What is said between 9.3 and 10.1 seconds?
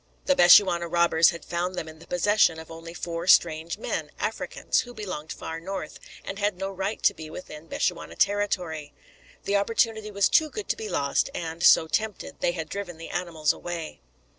The opportunity